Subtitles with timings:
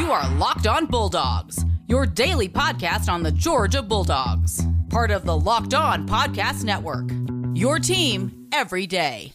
[0.00, 5.36] You are Locked On Bulldogs, your daily podcast on the Georgia Bulldogs, part of the
[5.36, 7.10] Locked On Podcast Network.
[7.54, 9.34] Your team every day.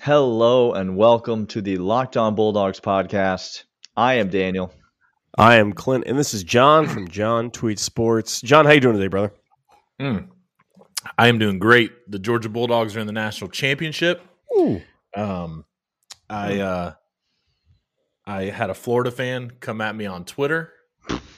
[0.00, 3.64] Hello and welcome to the Locked On Bulldogs podcast.
[3.96, 4.72] I am Daniel.
[5.36, 8.40] I am Clint, and this is John from John Tweet Sports.
[8.40, 9.32] John, how you doing today, brother?
[10.00, 10.28] Mm.
[11.18, 11.92] I am doing great.
[12.10, 14.22] The Georgia Bulldogs are in the national championship.
[14.56, 14.80] Ooh.
[15.14, 15.64] Um,
[16.28, 16.92] I uh,
[18.26, 20.72] I had a Florida fan come at me on Twitter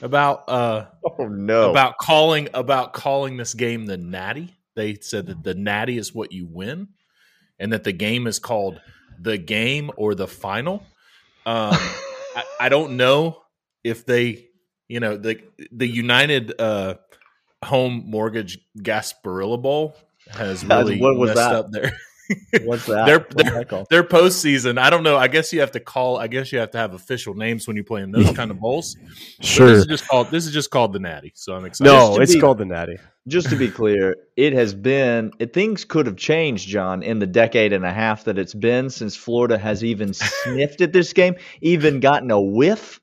[0.00, 0.86] about uh
[1.18, 1.70] Oh no!
[1.70, 4.54] about calling about calling this game the Natty.
[4.74, 6.88] They said that the Natty is what you win,
[7.58, 8.80] and that the game is called
[9.18, 10.84] the game or the final.
[11.46, 11.72] Um,
[12.36, 13.42] I, I don't know
[13.84, 14.48] if they,
[14.88, 16.94] you know, the the United uh,
[17.64, 19.96] Home Mortgage Gasparilla Bowl
[20.30, 21.54] has really what was messed that?
[21.54, 21.92] up there.
[22.64, 23.04] What's that?
[23.06, 23.86] They're- What's that?
[23.90, 25.16] Their postseason, I don't know.
[25.18, 26.16] I guess you have to call.
[26.16, 28.58] I guess you have to have official names when you play in those kind of
[28.60, 28.96] bowls.
[29.38, 29.66] But Sure.
[29.68, 30.30] This is just called.
[30.30, 31.32] This is just called the Natty.
[31.34, 31.90] So I'm excited.
[31.92, 32.96] No, it's be- called the Natty.
[33.28, 35.30] Just to be clear, it has been.
[35.38, 38.88] It, things could have changed, John, in the decade and a half that it's been
[38.90, 43.00] since Florida has even sniffed at this game, even gotten a whiff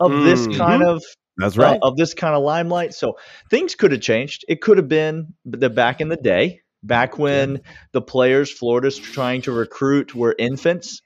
[0.00, 0.56] of this Mhm.
[0.58, 1.02] kind of
[1.36, 2.94] That's uh, of this kind of limelight.
[2.94, 3.18] So
[3.50, 4.44] things could have changed.
[4.48, 7.60] It could have been the back in the day, back when
[7.92, 11.00] the players Florida's trying to recruit were infants,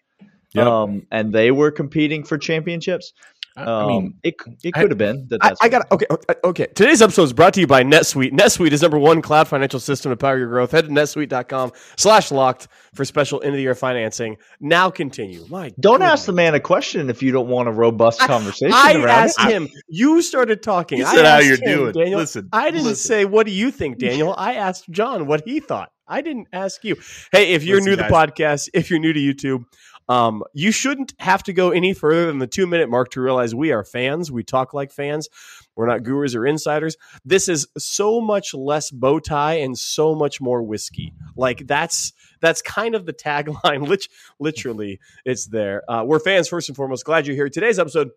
[0.55, 0.67] Yep.
[0.67, 3.13] um, and they were competing for championships.
[3.59, 5.43] I, Um, I mean, it it I- could have been that.
[5.43, 6.07] I, That's I got okay.
[6.45, 6.67] okay.
[6.75, 8.33] Today's episode is brought to you by NetSuite.
[8.33, 10.71] NetSuite is number one cloud financial system to power your growth.
[10.73, 14.37] Head to netsuite.com slash locked for special end of the year financing.
[14.61, 15.45] Now continue.
[15.49, 18.95] My Don't ask the man a question if you don't want a robust conversation I
[18.95, 19.51] around asked it.
[19.51, 19.69] him.
[19.89, 20.99] You started talking.
[20.99, 21.93] He I said how you're him, doing.
[21.93, 22.21] Daniel.
[22.21, 23.07] Listen, I didn't listen.
[23.09, 24.35] say what do you think, Daniel.
[24.37, 25.91] I asked John what he thought.
[26.07, 26.97] I didn't ask you.
[27.33, 29.65] Hey, if you're Listen, new to the podcast, if you're new to YouTube,
[30.09, 33.55] um, you shouldn't have to go any further than the two minute mark to realize
[33.55, 34.33] we are fans.
[34.33, 35.29] We talk like fans.
[35.77, 36.97] We're not gurus or insiders.
[37.25, 41.13] This is so much less bow tie and so much more whiskey.
[41.37, 43.87] Like that's that's kind of the tagline.
[43.89, 44.09] Lit-
[44.39, 45.83] literally, it's there.
[45.89, 47.05] Uh, we're fans first and foremost.
[47.05, 47.49] Glad you're here.
[47.49, 48.11] Today's episode.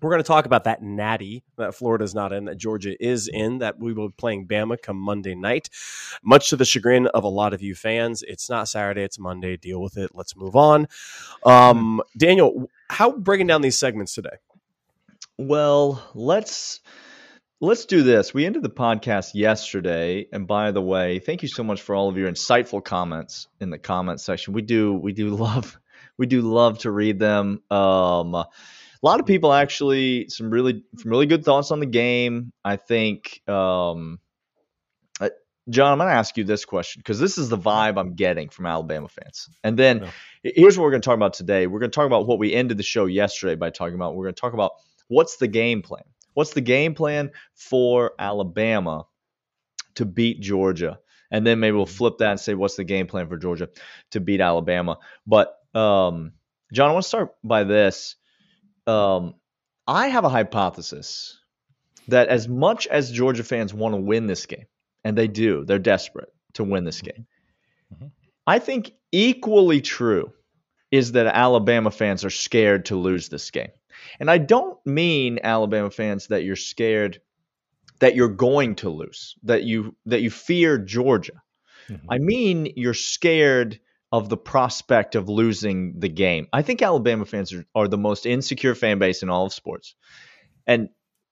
[0.00, 3.58] We're going to talk about that natty that Florida's not in, that Georgia is in,
[3.58, 5.70] that we will be playing Bama come Monday night.
[6.22, 9.56] Much to the chagrin of a lot of you fans, it's not Saturday, it's Monday.
[9.56, 10.10] Deal with it.
[10.14, 10.88] Let's move on.
[11.44, 14.36] Um, Daniel, how breaking down these segments today?
[15.38, 16.80] Well, let's
[17.60, 18.32] let's do this.
[18.32, 22.08] We ended the podcast yesterday, and by the way, thank you so much for all
[22.08, 24.54] of your insightful comments in the comment section.
[24.54, 25.78] We do we do love
[26.16, 27.62] we do love to read them.
[27.70, 28.44] Um,
[29.04, 32.52] a lot of people actually some really some really good thoughts on the game.
[32.64, 34.18] I think um,
[35.20, 35.28] uh,
[35.68, 38.48] John, I'm going to ask you this question because this is the vibe I'm getting
[38.48, 39.50] from Alabama fans.
[39.62, 40.10] And then
[40.42, 41.66] here's what we're going to talk about today.
[41.66, 44.16] We're going to talk about what we ended the show yesterday by talking about.
[44.16, 44.72] We're going to talk about
[45.08, 46.04] what's the game plan.
[46.32, 49.04] What's the game plan for Alabama
[49.96, 50.98] to beat Georgia?
[51.30, 53.68] And then maybe we'll flip that and say what's the game plan for Georgia
[54.12, 54.96] to beat Alabama.
[55.26, 56.32] But um,
[56.72, 58.16] John, I want to start by this.
[58.86, 59.34] Um,
[59.86, 61.38] I have a hypothesis
[62.08, 64.66] that as much as Georgia fans want to win this game,
[65.04, 67.26] and they do, they're desperate to win this game.
[67.94, 68.10] Mhm.
[68.46, 70.32] I think equally true
[70.90, 73.70] is that Alabama fans are scared to lose this game.
[74.20, 77.20] And I don't mean Alabama fans that you're scared
[78.00, 81.42] that you're going to lose, that you that you fear Georgia.
[81.88, 82.00] Mhm.
[82.10, 83.80] I mean you're scared
[84.14, 86.46] of the prospect of losing the game.
[86.52, 89.96] I think Alabama fans are, are the most insecure fan base in all of sports.
[90.68, 90.90] And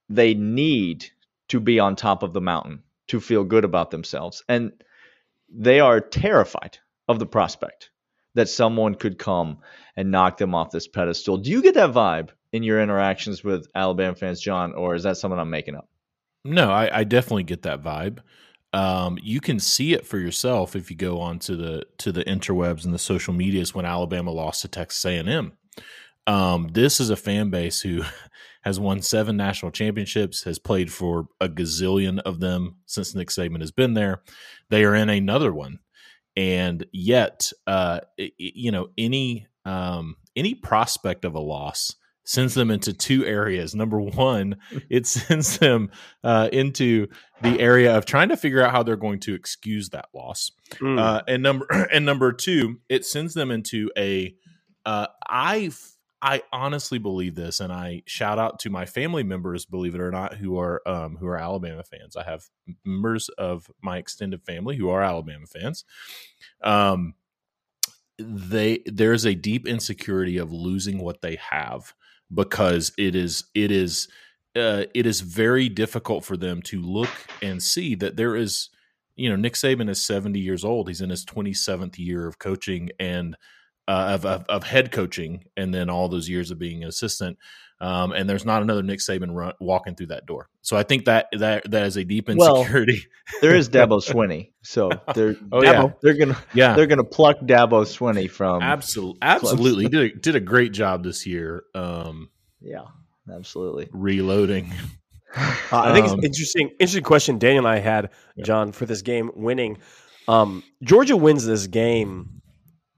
[0.09, 1.07] they need
[1.51, 4.43] to be on top of the mountain to feel good about themselves.
[4.49, 4.73] And
[5.49, 7.91] they are terrified of the prospect
[8.35, 9.59] that someone could come
[9.97, 11.37] and knock them off this pedestal.
[11.37, 15.19] Do you get that vibe in your interactions with Alabama fans, John, or is that
[15.19, 15.89] something I'm making up?
[16.45, 18.19] No, I, I definitely get that vibe.
[18.73, 22.85] Um, you can see it for yourself if you go onto the to the interwebs
[22.85, 25.53] and the social medias when Alabama lost to Texas A and M.
[26.27, 28.03] Um, this is a fan base who
[28.63, 33.61] has won seven national championships, has played for a gazillion of them since Nick Saban
[33.61, 34.23] has been there.
[34.71, 35.81] They are in another one,
[36.37, 42.55] and yet, uh, i- i- you know, any um, any prospect of a loss sends
[42.55, 43.75] them into two areas.
[43.75, 44.57] Number one,
[44.91, 45.91] it sends them
[46.23, 47.09] uh, into
[47.43, 50.53] the area of trying to figure out how they're going to excuse that loss.
[50.75, 50.99] Mm.
[50.99, 54.35] Uh, and number and number two, it sends them into a
[54.85, 55.71] uh, I
[56.25, 60.13] I honestly believe this, and I shout out to my family members, believe it or
[60.13, 62.17] not, who are um, who are Alabama fans.
[62.17, 62.45] I have
[62.85, 65.85] members of my extended family who are Alabama fans.
[66.63, 67.15] Um,
[68.19, 71.93] they there's a deep insecurity of losing what they have
[72.35, 74.09] because it is it is
[74.55, 78.69] uh, it is very difficult for them to look and see that there is
[79.17, 80.89] you know Nick Saban is 70 years old.
[80.89, 83.37] He's in his 27th year of coaching and
[83.89, 87.37] uh, of, of, of head coaching and then all those years of being an assistant
[87.83, 91.05] um, and there's not another Nick Saban run, walking through that door so I think
[91.07, 93.01] that that that is a deep Well, insecurity
[93.43, 95.89] There is Dabo Swinney, so they're Oh, yeah.
[96.03, 100.41] they're gonna yeah they're gonna pluck Dabo Swinney from absolutely absolutely did a, did a
[100.41, 102.31] great job this year um,
[102.61, 102.85] yeah,
[103.31, 103.89] absolutely.
[103.93, 104.73] reloading
[105.35, 105.41] Uh,
[105.73, 106.69] I think Um, it's interesting.
[106.79, 108.11] Interesting question Daniel and I had,
[108.45, 109.79] John, for this game winning.
[110.29, 112.43] Um, Georgia wins this game,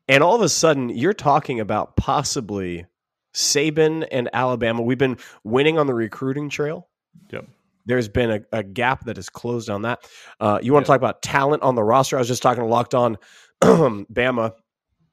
[0.09, 2.87] and all of a sudden you're talking about possibly
[3.35, 4.83] Saban and Alabama.
[4.83, 6.89] We've been winning on the recruiting trail.
[7.33, 7.47] Yep.
[7.87, 10.05] There's been a, a gap that is closed on that.
[10.41, 10.87] Uh, you want Yep.
[10.87, 12.17] to talk about talent on the roster?
[12.17, 13.19] I was just talking to Locked On
[13.63, 14.07] Bama.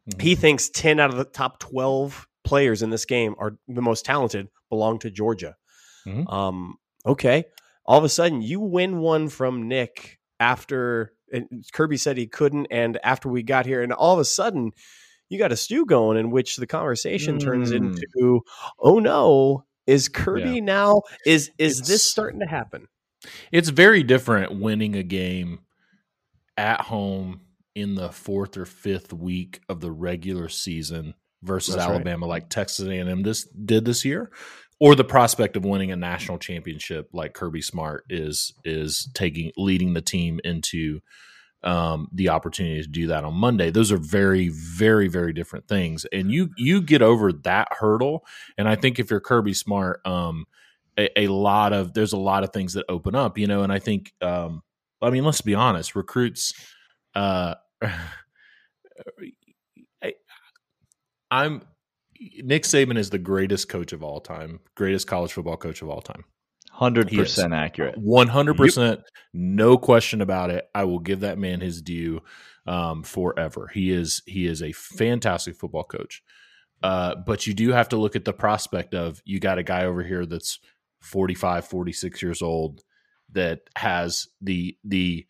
[0.09, 0.21] Mhm.
[0.21, 4.05] He thinks 10 out of the top 12 players in this game are the most
[4.05, 5.55] talented belong to Georgia.
[6.07, 6.31] Mhm.
[6.31, 7.45] Um, okay.
[7.85, 11.13] All of a sudden, you win one from Nick after
[11.73, 14.71] Kirby said he couldn't, and after we got here, and all of a sudden,
[15.31, 17.77] you got a stew going in which the conversation turns Mm.
[17.77, 18.41] into,
[18.79, 20.59] oh no, is Kirby Yeah.
[20.59, 21.01] now?
[21.25, 22.87] Is is this starting to happen?
[23.51, 25.59] It's very different winning a game
[26.57, 27.41] at home
[27.75, 31.95] in the fourth or fifth week of the regular season versus That's right.
[31.95, 34.29] Alabama, like Texas A&M this did this year,
[34.79, 39.93] or the prospect of winning a national championship like Kirby Smart is is taking leading
[39.93, 40.99] the team into
[41.63, 43.69] um, the opportunity to do that on Monday.
[43.69, 48.25] Those are very, very, very different things, and you you get over that hurdle.
[48.57, 50.45] And I think if you're Kirby Smart, um,
[50.97, 53.63] a, a lot of there's a lot of things that open up, you know.
[53.63, 54.63] And I think, um,
[55.01, 56.53] I mean, let's be honest, recruits.
[57.15, 57.55] Uh,
[60.03, 60.13] I,
[61.29, 61.61] I'm
[62.43, 66.01] Nick Saban is the greatest coach of all time, greatest college football coach of all
[66.01, 66.25] time.
[66.71, 67.97] Hundred percent accurate.
[67.97, 69.01] One hundred percent,
[69.33, 70.67] no question about it.
[70.73, 72.21] I will give that man his due
[72.65, 73.69] um, forever.
[73.73, 76.23] He is he is a fantastic football coach.
[76.81, 79.85] Uh, but you do have to look at the prospect of you got a guy
[79.85, 80.59] over here that's
[81.01, 82.81] 45, 46 years old
[83.33, 85.25] that has the the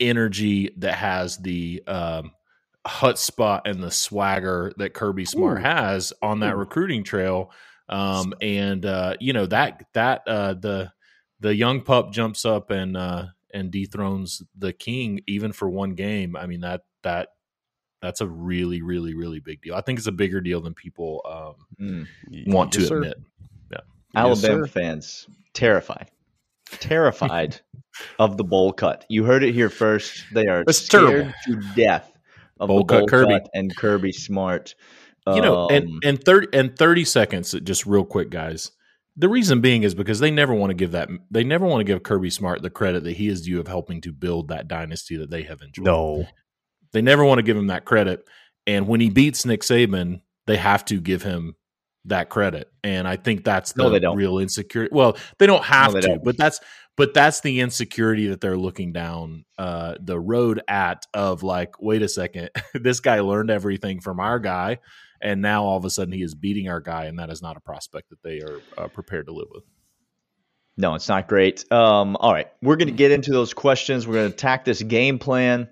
[0.00, 2.32] energy that has the um,
[2.86, 5.62] hut spot and the swagger that Kirby Smart Ooh.
[5.62, 6.58] has on that Ooh.
[6.58, 7.50] recruiting trail.
[7.92, 10.90] Um, and uh, you know that that uh, the
[11.40, 16.34] the young pup jumps up and uh, and dethrones the king even for one game.
[16.36, 17.28] I mean that that
[18.00, 19.74] that's a really really really big deal.
[19.74, 22.06] I think it's a bigger deal than people um, Mm.
[22.52, 22.96] want Yes, to sir.
[22.96, 23.18] admit.
[24.14, 24.66] Alabama sir.
[24.66, 26.10] fans terrified,
[26.70, 27.60] terrified
[28.18, 29.04] of the bowl cut.
[29.08, 30.24] You heard it here first.
[30.32, 32.10] They are It's scared to death
[32.60, 33.32] of Bowl the cut bowl Kirby.
[33.40, 34.74] cut and Kirby Smart.
[35.28, 38.72] You know and Um, and 30 and 30 seconds just real quick guys
[39.16, 41.84] the reason being is because they never want to give that they never want to
[41.84, 45.16] give kirby smart the credit that he is due of helping to build that dynasty
[45.16, 46.26] that they have enjoyed No.
[46.92, 48.24] they never want to give him that credit
[48.66, 51.54] and when he beats nick saban they have to give him
[52.06, 54.16] that credit and i think that's the No, they don't.
[54.16, 56.24] real insecurity well they don't have they to don't.
[56.24, 56.58] but that's
[56.96, 62.02] but that's the insecurity that they're looking down uh, the road at of like wait
[62.02, 64.78] a second this guy learned everything from our guy
[65.22, 67.56] and now all of a sudden he is beating our guy and that is not
[67.56, 69.64] a prospect that they are uh, prepared to live with
[70.76, 71.70] No, it's not great.
[71.72, 74.06] Um, all right, we're going to get into those questions.
[74.06, 75.68] We're going to attack this game plan.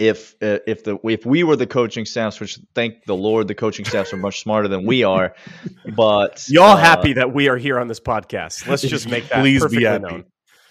[0.00, 3.54] If uh, if the if we were the coaching staffs, which thank the Lord, the
[3.54, 5.34] coaching staffs are much smarter than we are,
[5.94, 8.66] but Y'all uh, happy that we are here on this podcast?
[8.66, 10.02] Let's just make that Please be perfectly happy.
[10.02, 10.24] known.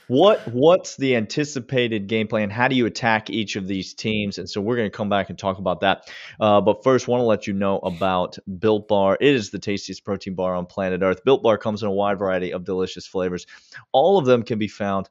[0.08, 2.50] What what's the anticipated game plan?
[2.50, 4.38] How do you attack each of these teams?
[4.38, 6.10] And so we're going to come back and talk about that.
[6.40, 9.18] Uh, but first, want to let you know about Built Bar.
[9.20, 11.24] It is the tastiest protein bar on planet Earth.
[11.24, 13.48] Built Bar comes in a wide variety of delicious flavors.
[13.92, 15.10] All of them can be found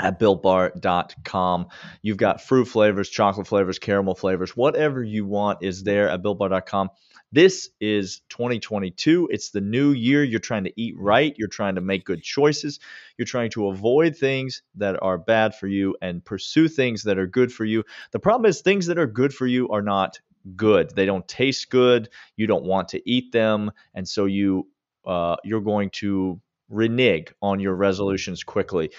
[0.00, 1.68] at builtbar.com.
[2.02, 6.90] You've got fruit flavors, chocolate flavors, caramel flavors, whatever you want is there at builtbar.com.
[7.36, 9.28] This is 2022.
[9.30, 10.24] It's the new year.
[10.24, 11.34] You're trying to eat right.
[11.36, 12.80] You're trying to make good choices.
[13.18, 17.26] You're trying to avoid things that are bad for you and pursue things that are
[17.26, 17.84] good for you.
[18.12, 20.18] The problem is, things that are good for you are not
[20.56, 20.96] good.
[20.96, 22.08] They don't taste good.
[22.38, 23.70] You don't want to eat them.
[23.94, 24.68] And so you,
[25.04, 26.40] uh, you're going to
[26.70, 28.92] renege on your resolutions quickly.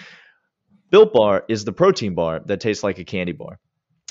[0.92, 3.58] Built Bar is the protein bar that tastes like a candy bar.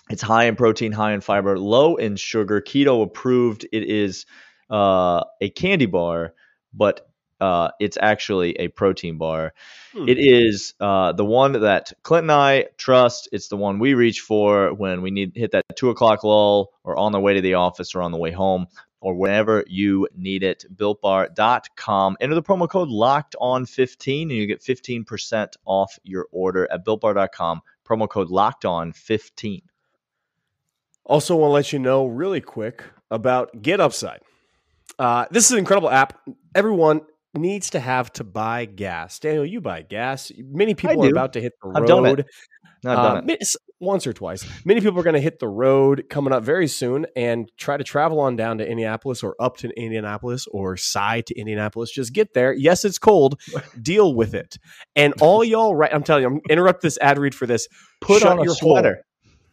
[0.10, 3.66] It's high in protein, high in fiber, low in sugar, keto approved.
[3.72, 4.26] It is
[4.70, 6.34] uh, a candy bar,
[6.74, 7.08] but
[7.40, 9.54] uh, it's actually a protein bar.
[9.94, 10.08] Hmm.
[10.08, 13.30] It is uh, the one that Clint and I trust.
[13.32, 16.98] It's the one we reach for when we need hit that two o'clock lull, or
[16.98, 18.68] on the way to the office, or on the way home,
[19.02, 20.66] or whenever you need it.
[20.76, 22.18] BuiltBar.com.
[22.20, 26.86] Enter the promo code Locked On 15 and you get 15% off your order at
[26.86, 27.62] BuiltBar.com.
[27.88, 29.62] Promo code Locked On 15.
[31.08, 34.20] Also, want to let you know really quick about Get Upside.
[35.00, 36.20] Uh, this is an incredible app.
[36.54, 37.02] Everyone
[37.34, 39.18] needs to have to buy gas.
[39.20, 40.32] Daniel, you buy gas.
[40.38, 41.78] Many people are about to hit the road.
[41.78, 42.26] I've done it.
[42.86, 43.48] I've Uh, it.
[43.80, 44.46] once or twice.
[44.66, 47.84] Many people are going to hit the road coming up very soon and try to
[47.84, 51.92] travel on down to Indianapolis or up to Indianapolis or side to Indianapolis.
[51.92, 52.54] Just get there.
[52.54, 53.40] Yes, it's cold.
[53.82, 54.58] Deal with it.
[54.96, 55.94] And all y'all, right?
[55.94, 57.68] I'm telling you, I'm interrupt this ad read for this.
[58.02, 58.82] Put Shut on a your hole.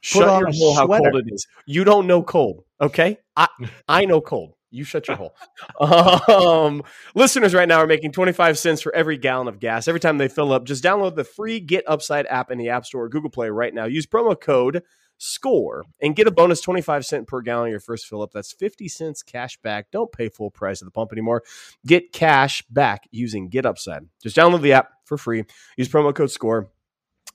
[0.05, 0.75] Shut your hole.
[0.75, 1.47] How cold it is.
[1.65, 2.65] You don't know cold.
[2.79, 3.49] Okay, I
[3.89, 4.53] I know cold.
[4.71, 5.35] You shut your hole.
[6.29, 6.83] Um,
[7.15, 9.89] listeners right now are making 25 cents for every gallon of gas.
[9.89, 12.85] Every time they fill up, just download the free Get Upside app in the App
[12.85, 13.87] Store or Google Play right now.
[13.87, 14.83] Use promo code
[15.17, 18.33] SCORE and get a bonus 25 cent per gallon on your first fill up.
[18.33, 19.91] That's 50 cents cash back.
[19.91, 21.45] Don't pay full price at the pump anymore.
[21.87, 24.07] Get cash back using Get Upside.
[24.23, 25.45] Just download the app for free.
[25.79, 26.69] Use promo code SCORE.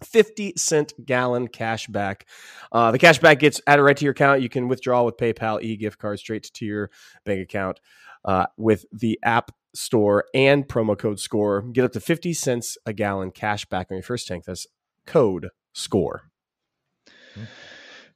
[0.04, 2.26] 50 cent gallon cash back.
[2.72, 4.42] Uh, the cash back gets added right to your account.
[4.42, 6.92] You can withdraw with PayPal, e gift card straight to your
[7.26, 7.80] bank account
[8.26, 11.62] uh, with the app store and promo code SCORE.
[11.74, 14.46] Get up to 50 cents a gallon cash back on your first tank.
[14.46, 14.68] That's
[15.06, 16.24] code SCORE.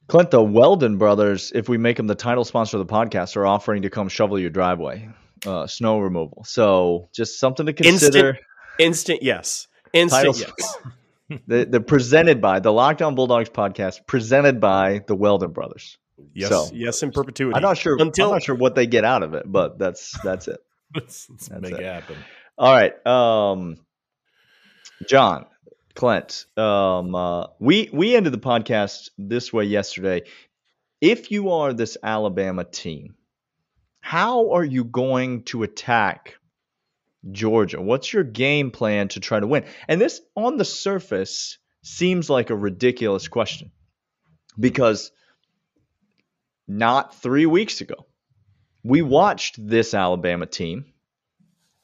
[0.06, 3.46] Clint, the Weldon brothers, if we make them the title sponsor of the podcast, are
[3.46, 5.08] offering to come shovel your driveway,
[5.46, 6.44] uh, snow removal.
[6.44, 8.38] So just something to consider.
[8.78, 9.68] Instant yes.
[9.92, 10.76] Instant Title- yes.
[11.46, 15.96] The, the presented by the Locked On Bulldogs podcast, presented by the Weldon brothers.
[16.34, 16.50] Yes.
[16.50, 17.56] So- yes, in perpetuity.
[17.56, 17.96] I'm not sure.
[17.98, 20.60] Until- I'm not sure what they get out of it, but that's that's it.
[20.94, 21.80] Let's, let's That's make it.
[21.80, 22.16] it happen.
[22.56, 23.78] All right, um,
[25.08, 25.46] John,
[25.94, 30.22] Clint, um, uh, we we ended the podcast this way yesterday.
[31.00, 33.16] If you are this Alabama team,
[34.00, 36.36] how are you going to attack
[37.30, 37.80] Georgia?
[37.80, 39.64] What's your game plan to try to win?
[39.88, 43.70] And this, on the surface, seems like a ridiculous question
[44.58, 45.10] because
[46.66, 48.06] not three weeks ago,
[48.82, 50.86] we watched this Alabama team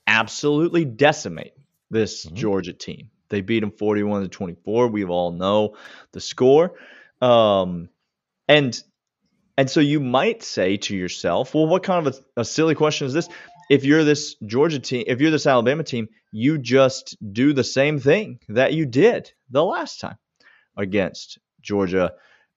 [0.06, 1.52] absolutely decimate
[1.90, 2.34] this Mhm.
[2.34, 3.10] Georgia team.
[3.28, 4.88] They beat them 41 to 24.
[4.88, 5.76] We all know
[6.12, 6.74] the score.
[7.20, 7.88] Um,
[8.48, 8.82] and
[9.56, 13.06] and so you might say to yourself, well, what kind of a, a silly question
[13.06, 13.28] is this?
[13.70, 18.00] If you're this Georgia team, if you're this Alabama team, you just do the same
[18.00, 20.18] thing that you did the last time
[20.76, 22.14] against Georgia.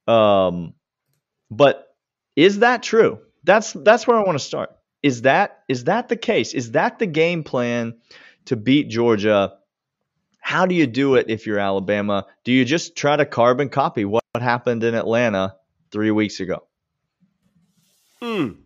[0.08, 0.74] Um,
[1.52, 1.96] but
[2.36, 3.20] is that true?
[3.44, 4.76] That's that's where I want to start.
[5.04, 6.56] Is that is that the case?
[6.56, 7.94] Is that the game plan
[8.46, 9.54] to beat Georgia?
[10.40, 12.26] How do you do it if you're Alabama?
[12.44, 15.58] Do you just try to carbon copy what happened in Atlanta
[15.92, 16.66] three weeks ago?
[18.20, 18.63] Hmm.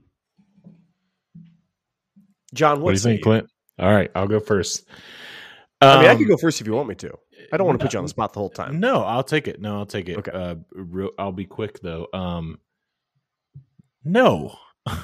[2.58, 3.48] John, What do you think, Clint?
[3.80, 4.86] All right, I'll go first.
[5.80, 7.14] I mean, I could Um, go first if you want me to.
[7.54, 8.80] I don't want to put you on the spot the whole time.
[8.80, 9.62] No, I'll take it.
[9.62, 10.18] No, I'll take it.
[10.18, 10.32] Okay.
[10.32, 12.08] Uh, real, I'll be quick though.
[12.14, 12.60] Um,
[14.04, 14.56] no.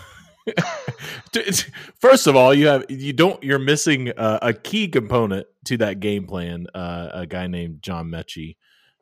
[2.01, 5.99] First of all, you have you don't you're missing uh, a key component to that
[5.99, 6.67] game plan.
[6.73, 8.57] Uh, a guy named John Metchie,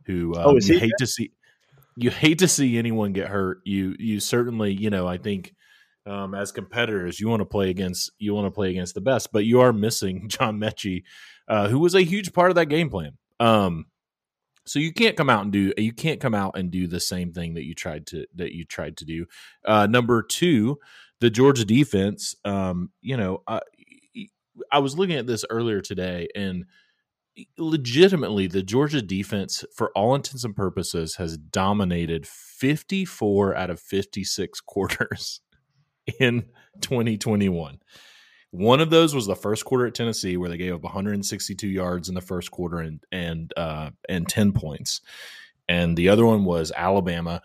[0.06, 1.32] who um, Oh, is you hate to see
[1.98, 3.60] you hate to see anyone get hurt.
[3.66, 5.54] You you certainly you know I think
[6.06, 9.32] um, as competitors you want to play against you want to play against the best,
[9.32, 11.04] but you are missing John Metchie,
[11.48, 13.18] uh, who was a huge part of that game plan.
[13.40, 13.86] Um,
[14.66, 17.34] so you can't come out and do you can't come out and do the same
[17.34, 19.26] thing that you tried to that you tried to do.
[19.66, 20.80] Uh, number two,
[21.20, 22.36] the Georgia defense.
[22.46, 23.62] Um, you know, I,
[24.72, 26.66] I was looking at this earlier today, and
[27.58, 33.80] legitimately, the Georgia defense, for all intents and purposes, has dominated fifty four out of
[33.80, 35.42] fifty six quarters
[36.20, 36.46] in
[36.82, 37.80] twenty twenty one.
[38.54, 42.10] One of those was the first quarter at Tennessee, where they gave up 162 yards
[42.10, 45.00] in the first quarter and and uh, and 10 points,
[45.70, 47.42] and the other one was Alabama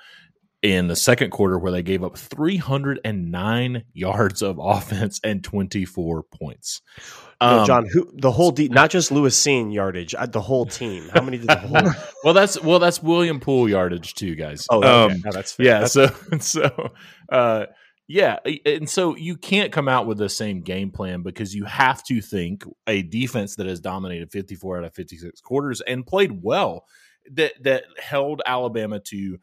[0.63, 6.83] in the second quarter, where they gave up 309 yards of offense and 24 points.
[7.41, 10.67] No, Um, John, who the whole de- not just Lewis Cine yardage, uh, the whole
[10.67, 11.09] team.
[11.13, 11.93] How many did the whole?
[12.25, 14.67] well, that's well, that's William Poole yardage too, guys.
[14.71, 15.15] Oh, okay.
[15.15, 15.67] Um, No, that's fair.
[15.67, 16.09] yeah That's- so
[16.41, 16.91] so
[17.31, 17.67] uh
[18.09, 22.03] yeah and so you can't come out with the same game plan because you have
[22.05, 26.87] to think a defense that has dominated 54 out of 56 quarters and played well
[27.33, 29.39] that that held alabama to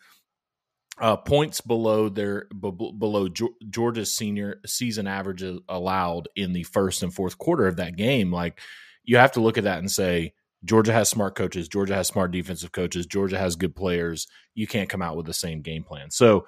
[0.99, 3.27] uh, points below their b- below
[3.69, 8.31] Georgia's senior season average allowed in the first and fourth quarter of that game.
[8.31, 8.59] Like
[9.03, 12.31] you have to look at that and say Georgia has smart coaches, Georgia has smart
[12.31, 14.27] defensive coaches, Georgia has good players.
[14.53, 16.11] You can't come out with the same game plan.
[16.11, 16.45] So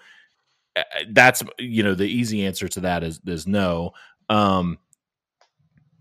[1.10, 3.91] that's you know the easy answer to that is is no.
[4.29, 4.77] Um,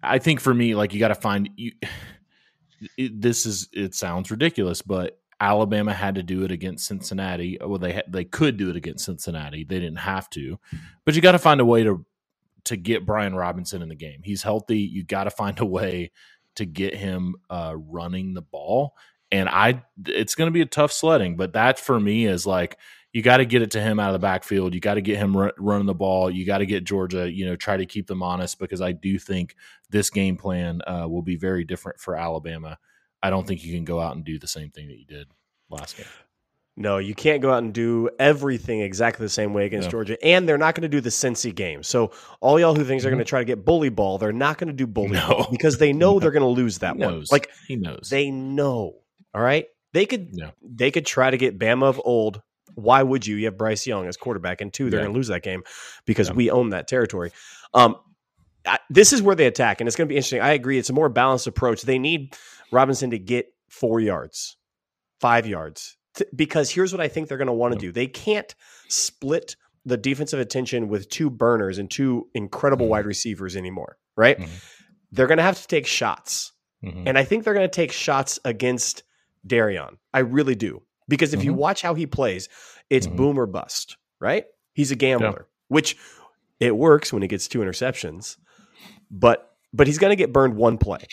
[0.02, 1.72] I think for me, like you got to find you.
[2.98, 7.56] It, this is it sounds ridiculous, but Alabama had to do it against Cincinnati.
[7.58, 9.64] Well, they they could do it against Cincinnati.
[9.64, 10.58] They didn't have to,
[11.06, 12.04] but you got to find a way to
[12.64, 14.20] to get Brian Robinson in the game.
[14.22, 14.78] He's healthy.
[14.80, 16.10] You got to find a way
[16.56, 18.94] to get him uh, running the ball.
[19.30, 22.78] And I, it's going to be a tough sledding, but that for me is like
[23.14, 24.74] you got to get it to him out of the backfield.
[24.74, 26.30] You got to get him running the ball.
[26.30, 29.18] You got to get Georgia, you know, try to keep them honest because I do
[29.18, 29.56] think
[29.88, 32.78] this game plan uh, will be very different for Alabama
[33.24, 35.28] I don't think you can go out and do the same thing that you did
[35.70, 36.04] last game.
[36.76, 40.46] No, you can't go out and do everything exactly the same way against Georgia, and
[40.46, 41.82] they're not going to do the Cincy game.
[41.82, 43.16] So all y'all who think they're mm-hmm.
[43.16, 45.28] going to try to get bully ball, they're not going to do bully no.
[45.28, 46.20] ball because they know no.
[46.20, 47.24] they're going to lose that one.
[47.30, 48.96] Like he knows, they know.
[49.32, 52.42] All right, they could they could try to get Bama of old.
[52.74, 53.36] Why would you?
[53.36, 55.04] You have Bryce Young as quarterback, and two, they're yeah.
[55.04, 55.62] going to lose that game
[56.06, 56.34] because yeah.
[56.34, 57.30] we own that territory.
[57.72, 57.96] Um,
[58.66, 60.40] I, this is where they attack, and it's going to be interesting.
[60.40, 60.78] I agree.
[60.78, 61.82] It's a more balanced approach.
[61.82, 62.36] They need
[62.72, 64.56] Robinson to get four yards,
[65.20, 65.96] five yards.
[66.34, 67.92] because here's what I think they're going to want to do.
[67.92, 68.54] They can't
[68.88, 72.92] split the defensive attention with two burners and two incredible mm-hmm.
[72.92, 74.38] wide receivers anymore, right?
[74.38, 74.52] Mm-hmm.
[75.12, 76.52] They're going to have to take shots.
[76.84, 77.06] Mm-hmm.
[77.06, 79.02] And I think they're going to take shots against
[79.46, 79.96] Derion.
[80.12, 80.82] I really do.
[81.08, 81.60] Because if you mm-hmm.
[81.60, 82.48] watch how he plays,
[82.88, 83.16] it's mm-hmm.
[83.16, 84.46] boom or bust, right?
[84.72, 85.64] He's a gambler, yeah.
[85.68, 85.96] which
[86.60, 88.36] it works when he gets two interceptions,
[89.10, 91.06] but but he's going to get burned one play.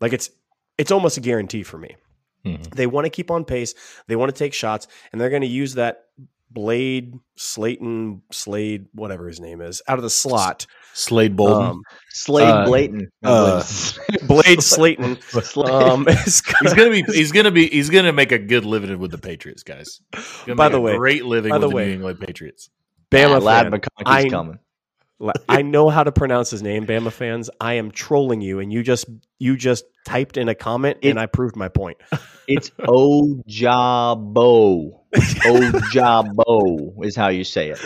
[0.00, 0.30] Like it's
[0.78, 1.96] it's almost a guarantee for me.
[2.44, 2.74] Mm-hmm.
[2.74, 3.74] They want to keep on pace.
[4.08, 6.04] They want to take shots, and they're going to use that
[6.52, 10.66] Blade Slayton Slade, whatever his name is, out of the slot.
[10.94, 13.64] Slade Bolden, um, Slade uh, Blayton, uh,
[14.26, 15.18] Blade Slayton.
[15.56, 19.18] Um, he's gonna be he's gonna be he's gonna make a good living with the
[19.18, 20.00] Patriots, guys.
[20.56, 22.70] By the way, great living by with the, way, New England Patriots.
[23.10, 24.58] Bama Ladd McConkey's coming.
[25.48, 27.50] I know how to pronounce his name, Bama fans.
[27.60, 29.06] I am trolling you, and you just
[29.38, 31.98] you just typed in a comment, it, and I proved my point.
[32.48, 33.40] It's Ojabo.
[35.14, 37.78] Ojabo is how you say it.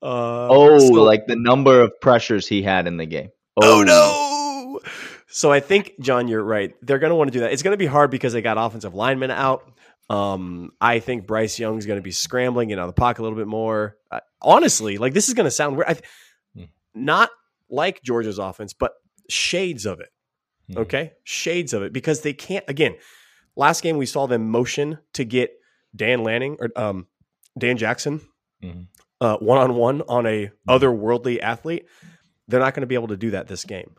[0.00, 3.30] Uh, oh, so, like the number of pressures he had in the game.
[3.56, 4.80] Oh, oh no!
[5.26, 6.76] So I think John, you're right.
[6.80, 7.52] They're going to want to do that.
[7.52, 9.68] It's going to be hard because they got offensive linemen out.
[10.08, 13.24] Um, I think Bryce Young's going to be scrambling, get out of the pocket a
[13.24, 13.96] little bit more.
[14.12, 15.88] Uh, honestly, like this is going to sound weird.
[15.88, 15.96] I,
[16.94, 17.30] not
[17.68, 18.92] like Georgia's offense, but
[19.28, 20.10] shades of it.
[20.70, 20.80] Mm-hmm.
[20.82, 21.12] Okay.
[21.24, 22.96] Shades of it because they can't, again,
[23.56, 25.50] last game we saw them motion to get
[25.94, 27.06] Dan Lanning or um,
[27.58, 28.20] Dan Jackson
[29.38, 31.86] one on one on a otherworldly athlete.
[32.48, 33.94] They're not going to be able to do that this game.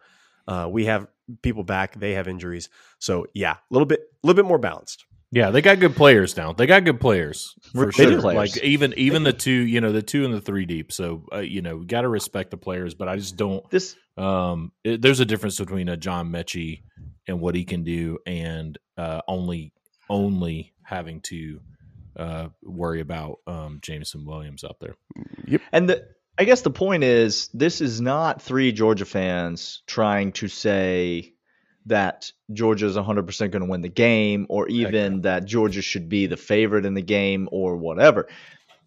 [0.48, 1.08] Uh, we have
[1.42, 5.06] people back; they have injuries, so yeah, a little bit, a little bit more balanced.
[5.36, 6.54] Yeah, they got good players now.
[6.54, 8.22] They got good players for they sure.
[8.22, 10.94] Like even even the two, you know, the two and the three deep.
[10.94, 12.94] So uh, you know, got to respect the players.
[12.94, 13.70] But I just don't.
[13.70, 16.84] This um, it, there's a difference between a John Metchie
[17.28, 19.74] and what he can do, and uh, only
[20.10, 21.60] only having to
[22.16, 24.96] uh, worry about um, Jameson Williams out there.
[25.48, 25.62] Yep.
[25.74, 30.48] And the I guess the point is, this is not three Georgia fans trying to
[30.48, 31.34] say
[31.88, 36.28] that Georgia is 100% going to win the game or even that Georgia should be
[36.28, 38.28] the favorite in the game or whatever.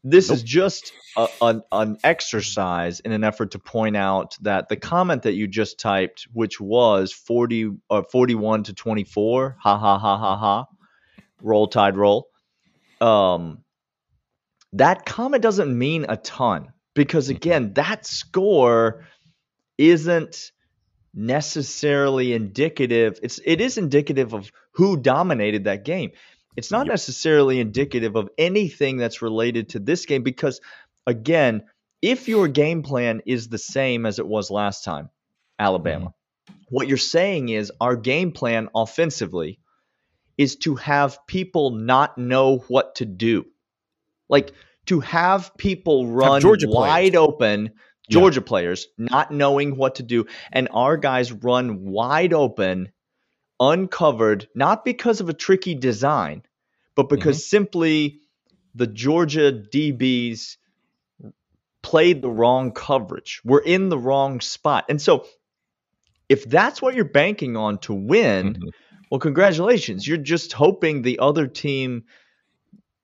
[0.05, 0.37] This nope.
[0.37, 5.23] is just a, an, an exercise in an effort to point out that the comment
[5.23, 10.37] that you just typed, which was 40, uh, 41 to 24, ha ha ha ha
[10.37, 10.67] ha,
[11.43, 12.29] roll tide roll,
[13.01, 13.59] um,
[14.75, 17.37] that comment doesn't mean a ton because, mm-hmm.
[17.37, 19.05] again, that score
[19.77, 20.53] isn't
[21.18, 23.18] necessarily indicative.
[23.22, 26.12] It's it is indicative of who dominated that game.
[26.57, 30.61] It's not necessarily indicative of anything that's related to this game because
[31.07, 31.64] again,
[32.00, 35.11] if your game plan is the same as it was last time,
[35.59, 36.54] Alabama, mm-hmm.
[36.70, 39.59] what you're saying is our game plan offensively
[40.37, 43.44] is to have people not know what to do.
[44.28, 44.52] Like
[44.87, 47.16] to have people run have wide players.
[47.16, 47.72] open
[48.09, 48.47] Georgia yeah.
[48.47, 52.90] players not knowing what to do, and our guys run wide open,
[53.61, 56.42] uncovered, not because of a tricky design,
[56.94, 57.57] but because mm-hmm.
[57.57, 58.21] simply
[58.75, 60.57] the Georgia DBs
[61.83, 63.40] played the wrong coverage.
[63.44, 64.87] We're in the wrong spot.
[64.88, 65.27] And so
[66.29, 68.68] if that's what you're banking on to win, mm-hmm.
[69.11, 70.07] well, congratulations.
[70.07, 72.05] You're just hoping the other team,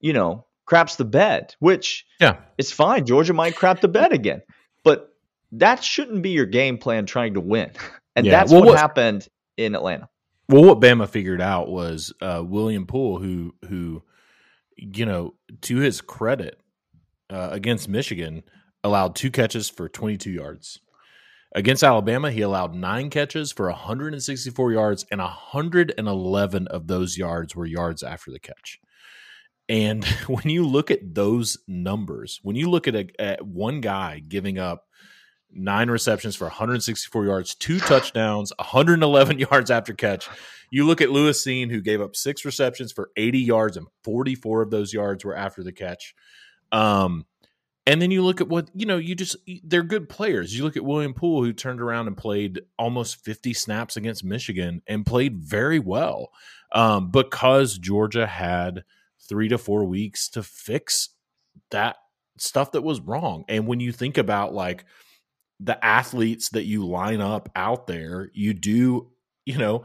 [0.00, 2.36] you know, craps the bed, which Yeah.
[2.58, 3.06] it's fine.
[3.06, 4.42] Georgia might crap the bed again,
[4.84, 5.12] but
[5.52, 7.70] that shouldn't be your game plan trying to win.
[8.16, 8.30] And Yeah.
[8.38, 10.08] that's Well, what, what- happened in Atlanta.
[10.48, 14.02] Well, what Bama figured out was uh, William Poole, who who,
[14.76, 16.60] you know, to his credit,
[17.30, 18.44] uh, against Michigan,
[18.84, 20.78] allowed two catches for 22 yards.
[21.56, 27.66] Against Alabama, he allowed nine catches for 164 yards, and 111 of those yards were
[27.66, 28.78] yards after the catch.
[29.68, 34.20] And when you look at those numbers, when you look at, a, at one guy
[34.20, 34.86] giving up
[35.54, 40.28] nine receptions for 164 yards, two touchdowns, 111 yards after catch.
[40.70, 44.62] You look at Lewis Cine, who gave up six receptions for 80 yards, and 44
[44.62, 46.14] of those yards were after the catch.
[46.72, 47.26] Um,
[47.86, 50.56] and then you look at what, you know, you just, they're good players.
[50.56, 54.82] You look at William Poole, who turned around and played almost 50 snaps against Michigan
[54.86, 56.30] and played very well
[56.72, 58.84] um, because Georgia had
[59.28, 61.10] three to four weeks to fix
[61.70, 61.96] that
[62.38, 63.44] stuff that was wrong.
[63.48, 64.84] And when you think about like,
[65.60, 69.10] the athletes that you line up out there, you do,
[69.46, 69.84] you know,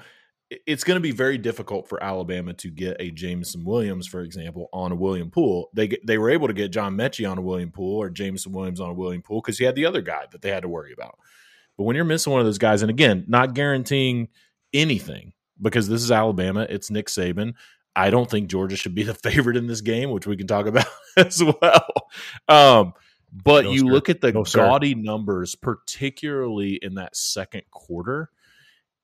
[0.65, 4.67] it's going to be very difficult for Alabama to get a Jameson Williams, for example,
[4.73, 5.69] on a William Poole.
[5.75, 8.79] They they were able to get John Metchie on a William Poole or Jameson Williams
[8.79, 10.91] on a William Poole because he had the other guy that they had to worry
[10.91, 11.19] about.
[11.77, 14.29] But when you're missing one of those guys, and again, not guaranteeing
[14.73, 17.53] anything because this is Alabama, it's Nick Saban.
[17.95, 20.67] I don't think Georgia should be the favorite in this game, which we can talk
[20.67, 20.85] about
[21.17, 21.87] as well.
[22.47, 22.93] Um,
[23.31, 23.85] but No, you sir.
[23.85, 24.59] look at the No, sir.
[24.59, 28.29] gaudy numbers, particularly in that second quarter,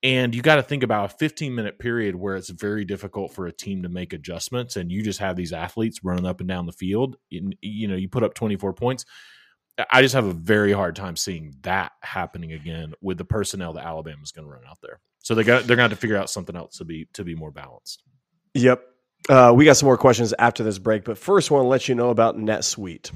[0.03, 3.47] and you got to think about a 15 minute period where it's very difficult for
[3.47, 6.65] a team to make adjustments, and you just have these athletes running up and down
[6.65, 7.17] the field.
[7.31, 9.05] And, you know, you put up 24 points.
[9.91, 13.85] I just have a very hard time seeing that happening again with the personnel that
[13.85, 14.99] Alabama's going to run out there.
[15.23, 17.23] So they got they're going to have to figure out something else to be to
[17.25, 18.01] be more balanced.
[18.55, 18.81] Yep.
[19.29, 21.87] Uh, we got some more questions after this break, but first, I want to let
[21.87, 23.11] you know about NetSuite.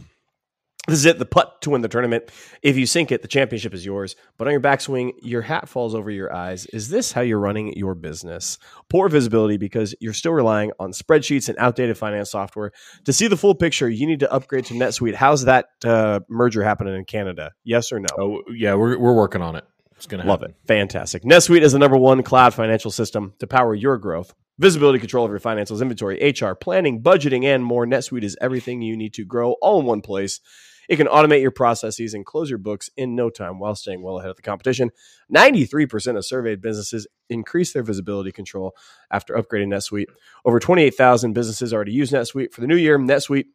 [0.88, 2.32] This is it, the putt to win the tournament.
[2.64, 4.16] If you sink it, the championship is yours.
[4.38, 6.66] But on your backswing, your hat falls over your eyes.
[6.68, 8.58] Is this how you're running your business?
[8.90, 12.72] Poor visibility because you're still relying on spreadsheets and outdated finance software.
[13.06, 15.14] To see the full picture, you need to upgrade to NetSuite.
[15.14, 17.52] How's that uh, merger happening in Canada?
[17.64, 18.08] Yes or no?
[18.18, 19.66] Oh yeah, we're we're working on it.
[19.96, 20.56] It's going to Love it.
[20.66, 21.24] Fantastic.
[21.24, 24.34] NetSuite is the number one cloud financial system to power your growth.
[24.60, 27.86] Visibility control of your financials, inventory, HR, planning, budgeting, and more.
[27.86, 30.42] NetSuite is everything you need to grow all in one place.
[30.90, 34.20] It can automate your processes and close your books in no time while staying well
[34.20, 34.92] ahead of the competition.
[35.34, 38.76] 93% of surveyed businesses increase their visibility control
[39.10, 40.08] after upgrading NetSuite.
[40.44, 42.52] Over 28,000 businesses already use NetSuite.
[42.52, 43.46] For the new year, NetSuite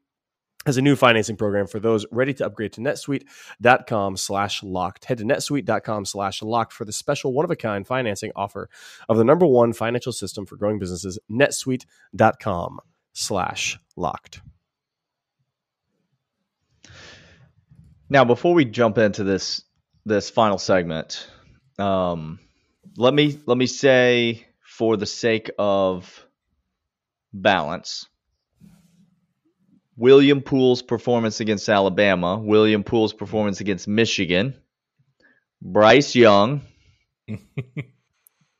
[0.66, 5.04] has a new financing program for those ready to upgrade to netsuite.com slash locked.
[5.04, 8.68] Head to netsuite.com slash locked for the special one-of-a-kind financing offer
[9.08, 12.80] of the number one financial system for growing businesses, netsuite.com
[13.12, 14.40] slash locked.
[18.08, 19.62] Now, before we jump into this
[20.06, 21.26] this final segment,
[21.78, 22.38] um,
[22.96, 26.26] let me let me say, for the sake of
[27.32, 28.06] balance,
[29.96, 34.54] William Poole's performance against Alabama, William Poole's performance against Michigan,
[35.62, 36.62] Bryce Young,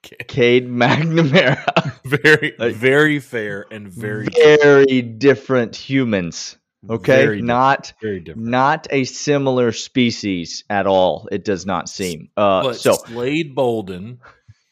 [0.03, 6.57] Cade McNamara, very Like- very fair and very very different humans.
[6.89, 7.47] Okay, very different.
[7.47, 8.47] not very different.
[8.49, 11.27] not a similar species at all.
[11.33, 12.29] It does not seem.
[12.37, 14.21] Uh, But so Slade Bolden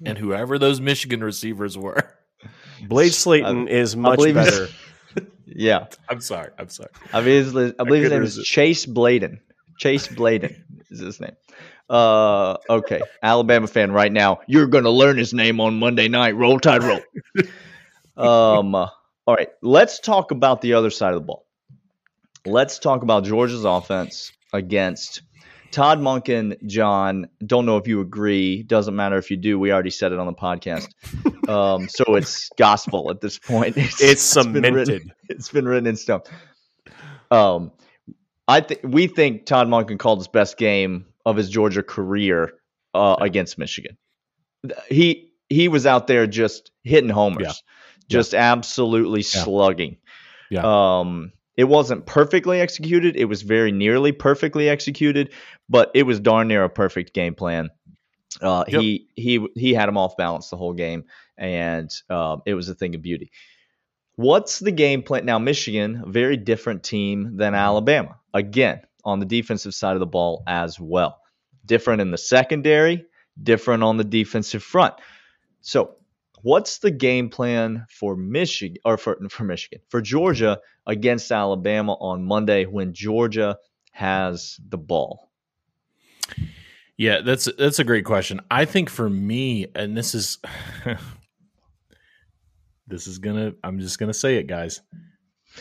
[0.04, 2.12] and whoever those Michigan receivers were.
[2.86, 4.68] Blade Slayton is much better.
[5.56, 6.50] Yeah, I'm sorry.
[6.58, 6.90] I'm sorry.
[7.12, 8.36] I believe his, I believe his name goodness.
[8.38, 9.40] is Chase Bladen.
[9.78, 11.36] Chase Bladen is his name.
[11.88, 14.40] Uh, okay, Alabama fan right now.
[14.46, 16.36] You're gonna learn his name on Monday night.
[16.36, 17.00] Roll Tide, roll.
[18.16, 18.88] um, uh,
[19.26, 21.46] all right, let's talk about the other side of the ball.
[22.44, 25.22] Let's talk about Georgia's offense against
[25.72, 26.64] Todd Monken.
[26.66, 28.62] John, don't know if you agree.
[28.62, 29.58] Doesn't matter if you do.
[29.58, 30.88] We already said it on the podcast.
[31.48, 33.74] Um, so it's gospel at this point.
[33.76, 35.12] It's been written- cemented.
[35.28, 36.20] it's been written in stone.
[37.32, 37.72] Um,
[38.46, 42.52] I think we think Todd Monken called his best game of his Georgia career
[42.94, 43.98] uh, against Michigan.
[44.88, 47.52] He he was out there just hitting homers, Yeah.
[48.08, 49.96] just absolutely slugging.
[50.48, 50.62] Yeah.
[51.00, 53.16] Um, it wasn't perfectly executed.
[53.16, 55.32] It was very nearly perfectly executed,
[55.68, 57.70] but it was darn near a perfect game plan.
[58.40, 58.80] Uh, Yep.
[58.80, 61.04] He he he had him off balance the whole game,
[61.36, 63.30] and um, it was a thing of beauty.
[64.16, 65.38] What's the game plan now?
[65.38, 68.18] Michigan, very different team than Alabama.
[68.34, 71.20] Again, on the defensive side of the ball as well.
[71.64, 73.06] Different in the secondary,
[73.42, 74.94] different on the defensive front.
[75.60, 75.96] So,
[76.42, 82.24] what's the game plan for Michigan or for for Michigan for Georgia against Alabama on
[82.24, 83.56] Monday when Georgia
[83.92, 85.30] has the ball?
[86.96, 88.40] Yeah, that's that's a great question.
[88.50, 90.38] I think for me, and this is
[92.86, 94.80] this is gonna I'm just gonna say it, guys.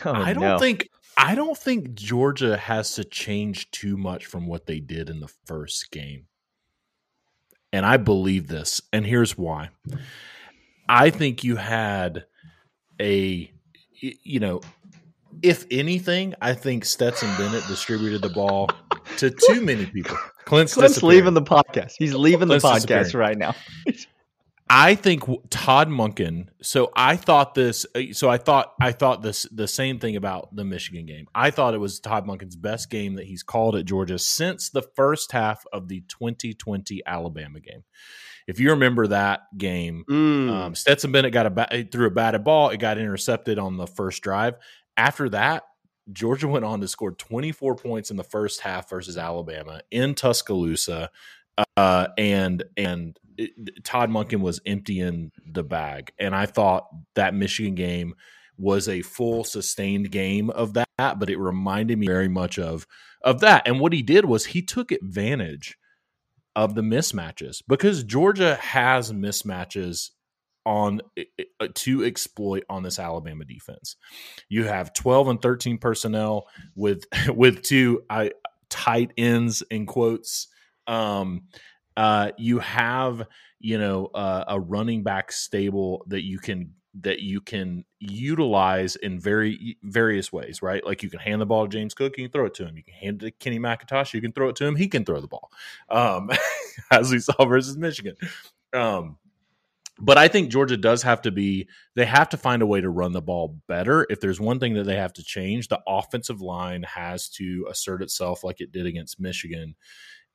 [0.04, 0.58] Oh, I don't no.
[0.58, 5.20] think I don't think Georgia has to change too much from what they did in
[5.20, 6.26] the first game.
[7.72, 9.70] And I believe this, and here's why.
[10.88, 12.24] I think you had
[13.00, 13.50] a,
[14.00, 14.60] you know,
[15.42, 18.68] if anything, I think Stetson Bennett distributed the ball
[19.18, 20.16] to too many people.
[20.44, 21.94] Clint's, Clint's leaving the podcast.
[21.98, 23.54] He's leaving the podcast right now.
[24.74, 26.48] I think Todd Monken.
[26.62, 27.84] So I thought this.
[27.94, 31.26] uh, So I thought I thought this the same thing about the Michigan game.
[31.34, 34.82] I thought it was Todd Monken's best game that he's called at Georgia since the
[34.96, 37.84] first half of the 2020 Alabama game.
[38.46, 40.50] If you remember that game, Mm.
[40.50, 42.70] um, Stetson Bennett got a ba- threw a batted ball.
[42.70, 44.54] It got intercepted on the first drive.
[44.96, 45.64] After that,
[46.12, 51.10] Georgia went on to score 24 points in the first half versus Alabama in Tuscaloosa,
[51.76, 56.12] uh, and and it, Todd Monken was emptying the bag.
[56.18, 58.14] And I thought that Michigan game
[58.58, 62.86] was a full sustained game of that, but it reminded me very much of
[63.22, 63.66] of that.
[63.66, 65.78] And what he did was he took advantage
[66.54, 70.10] of the mismatches because Georgia has mismatches
[70.64, 73.96] on uh, to exploit on this Alabama defense.
[74.48, 78.32] You have 12 and 13 personnel with with two I,
[78.70, 80.48] tight ends in quotes.
[80.86, 81.42] Um,
[81.96, 83.26] uh, you have
[83.60, 89.18] you know uh, a running back stable that you can that you can utilize in
[89.18, 90.84] very various ways, right?
[90.84, 92.76] Like you can hand the ball to James Cook, you can throw it to him.
[92.76, 95.04] You can hand it to Kenny McIntosh, you can throw it to him, he can
[95.04, 95.50] throw the ball,
[95.88, 96.30] um,
[96.90, 98.16] as we saw versus Michigan.
[98.74, 99.16] Um,
[99.98, 102.90] but I think Georgia does have to be, they have to find a way to
[102.90, 104.06] run the ball better.
[104.10, 108.02] If there's one thing that they have to change, the offensive line has to assert
[108.02, 109.76] itself like it did against Michigan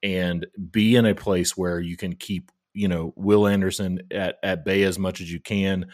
[0.04, 4.64] and be in a place where you can keep, you know, Will Anderson at, at
[4.64, 5.88] bay as much as you can.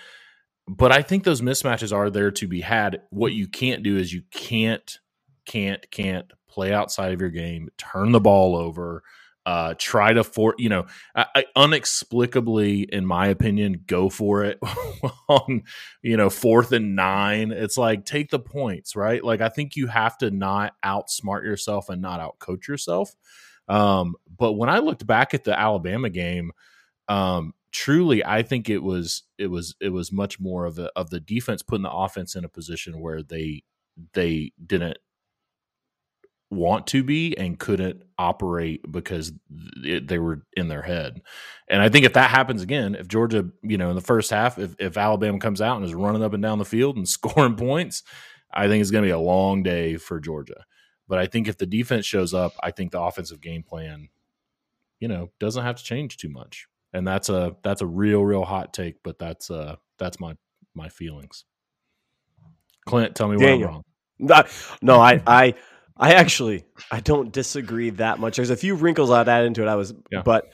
[0.68, 3.02] But I think those mismatches are there to be had.
[3.10, 5.00] What you can't do is you can't,
[5.46, 9.04] can't, can't play outside of your game, turn the ball over,
[9.46, 14.60] uh, try to for you know, I, I unexplicably, in my opinion, go for it
[15.28, 15.64] on
[16.02, 17.52] you know fourth and nine.
[17.52, 19.24] It's like take the points, right?
[19.24, 23.14] Like I think you have to not outsmart yourself and not outcoach yourself.
[23.68, 26.52] Um, but when I looked back at the Alabama game,
[27.10, 31.10] um, truly, I think it was it was it was much more of the of
[31.10, 33.64] the defense putting the offense in a position where they
[34.14, 34.98] they didn't
[36.50, 39.34] want to be and couldn't operate because
[39.84, 41.22] it, they were in their head.
[41.68, 44.60] And I think if that happens again, if Georgia, you know, in the first half,
[44.60, 47.56] if, if Alabama comes out and is running up and down the field and scoring
[47.56, 48.04] points,
[48.54, 50.66] I think it's going to be a long day for Georgia.
[51.08, 54.10] But I think if the defense shows up, I think the offensive game plan,
[55.00, 56.68] you know, doesn't have to change too much.
[56.94, 60.36] And that's a that's a real real hot take, but that's uh that's my
[60.76, 61.46] my feelings.
[62.86, 63.68] Clint, tell me what Daniel.
[63.70, 63.84] I'm wrong.
[64.20, 64.44] No,
[64.82, 65.54] no, I, I,
[65.98, 68.36] I actually, I don't disagree that much.
[68.36, 69.68] There's a few wrinkles I'd add into it.
[69.68, 70.22] I was, Yeah.
[70.24, 70.50] but,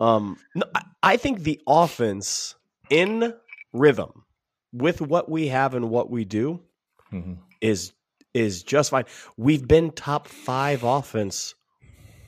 [0.00, 2.54] um, no, I, I think the offense
[2.90, 3.34] in
[3.72, 4.24] rhythm
[4.72, 6.62] with what we have and what we do
[7.12, 7.38] Mhm.
[7.60, 7.92] is
[8.34, 9.04] is just fine.
[9.36, 11.54] We've been top five offense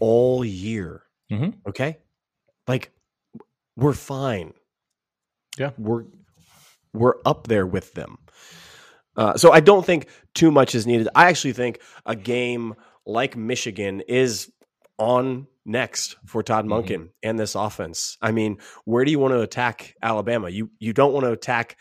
[0.00, 1.02] all year.
[1.30, 1.54] Mhm.
[1.68, 1.98] Okay,
[2.66, 2.90] like
[3.78, 4.52] we're fine.
[5.58, 5.70] Yeah.
[5.78, 6.04] we're
[6.92, 8.18] we're up there with them.
[9.16, 11.08] Uh, so I don't think too much is needed.
[11.14, 14.50] I actually think a game like Michigan is
[14.98, 16.68] on next for Todd Mhm.
[16.86, 18.16] Monken and this offense.
[18.22, 20.48] I mean, where do you want to attack Alabama?
[20.48, 21.76] You you don't want to attack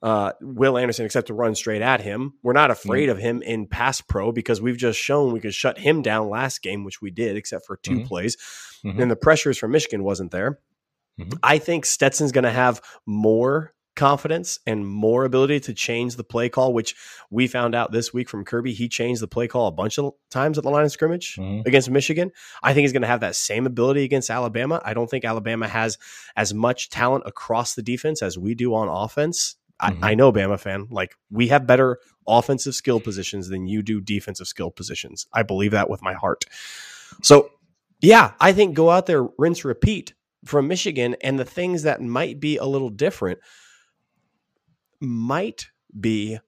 [0.00, 2.34] uh, Will Anderson except to run straight at him.
[2.44, 5.76] We're not afraid of him in pass pro because we've just shown we could shut
[5.76, 8.06] him down last game, which we did, except for 2 Mhm.
[8.06, 8.36] plays.
[8.84, 9.02] Mhm.
[9.02, 10.60] And the pressures from Michigan wasn't there.
[11.18, 11.38] Mhm.
[11.42, 16.48] I think Stetson's going to have more confidence and more ability to change the play
[16.48, 16.94] call, which
[17.30, 18.72] we found out this week from Kirby.
[18.72, 21.66] He changed the play call a bunch of times at the line of scrimmage Mhm.
[21.66, 22.30] against Michigan.
[22.62, 24.80] I think he's going to have that same ability against Alabama.
[24.84, 25.98] I don't think Alabama has
[26.36, 29.56] as much talent across the defense as we do on offense.
[29.82, 29.98] Mhm.
[30.04, 30.86] I, I know, Bama fan.
[30.92, 35.26] Like we have better offensive skill positions than you do defensive skill positions.
[35.32, 36.44] I believe that with my heart.
[37.22, 37.50] So,
[38.00, 40.14] yeah, I think go out there, rinse, repeat
[40.48, 43.38] from Michigan, and the things that might be a little different
[45.00, 46.38] might be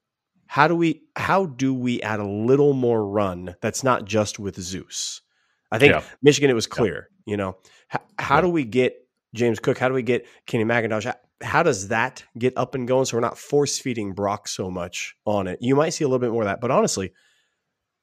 [0.47, 4.57] how do we how do we add a little more run that's not just with
[4.61, 5.23] Zeus?
[5.71, 6.03] I think Yeah.
[6.23, 7.57] Michigan it was clear, you know.
[7.89, 8.41] How, how Yeah.
[8.43, 8.97] do we get
[9.35, 9.79] James Cook?
[9.79, 11.05] How do we get Kenny McIntosh?
[11.05, 14.71] How- how does that get up and going so we're not force feeding Brock so
[14.71, 15.59] much on it?
[15.63, 17.13] You might see a little bit more of that, but honestly,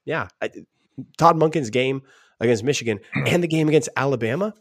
[0.06, 0.50] yeah, I,
[1.20, 2.02] Todd Monken's game
[2.40, 4.54] against Michigan and the game against Alabama,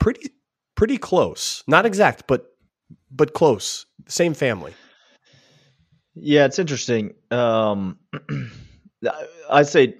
[0.00, 0.30] pretty
[0.74, 1.62] pretty close.
[1.68, 2.46] Not exact, but
[3.10, 3.86] but close.
[4.08, 4.74] Same family.
[6.14, 7.14] Yeah, it's interesting.
[7.30, 7.98] Um,
[9.50, 9.94] I'd say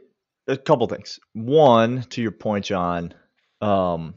[0.48, 1.20] a couple things.
[1.32, 3.14] One, to your point, John,
[3.60, 4.14] um,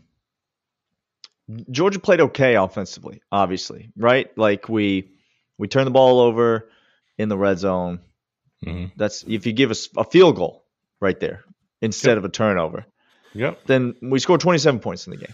[1.69, 4.35] Georgia played okay offensively, obviously, right?
[4.37, 5.11] Like we
[5.57, 6.69] we turned the ball over
[7.17, 7.99] in the red zone.
[8.65, 8.93] Mm-hmm.
[8.95, 10.65] That's if you give us a field goal
[10.99, 11.43] right there
[11.81, 12.19] instead yep.
[12.19, 12.85] of a turnover.
[13.33, 13.65] Yep.
[13.65, 15.33] Then we scored 27 points in the game.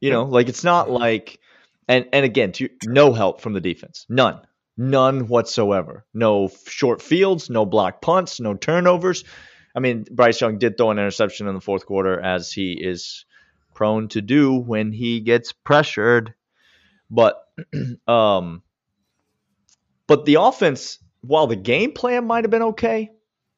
[0.00, 1.40] You know, like it's not like
[1.88, 4.06] and and again, to, no help from the defense.
[4.08, 4.40] None.
[4.76, 6.04] None whatsoever.
[6.12, 9.24] No short fields, no block punts, no turnovers.
[9.74, 13.24] I mean, Bryce Young did throw an interception in the fourth quarter as he is
[13.74, 16.34] prone to do when he gets pressured.
[17.10, 17.42] But
[18.06, 18.62] um
[20.06, 23.10] but the offense, while the game plan might have been okay,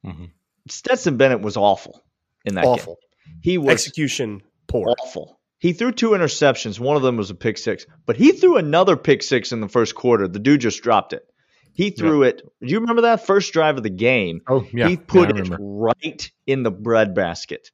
[0.04, 0.26] mm-hmm.
[0.68, 2.02] Stetson Bennett was awful
[2.44, 2.98] in that awful.
[3.26, 3.38] game.
[3.42, 4.94] He was execution poor.
[5.00, 5.37] Awful.
[5.58, 6.78] He threw two interceptions.
[6.78, 9.68] One of them was a pick six, but he threw another pick six in the
[9.68, 10.28] first quarter.
[10.28, 11.24] The dude just dropped it.
[11.72, 12.30] He threw yeah.
[12.30, 12.42] it.
[12.60, 14.40] Do you remember that first drive of the game?
[14.48, 14.88] Oh, yeah.
[14.88, 17.70] He put yeah, it right in the breadbasket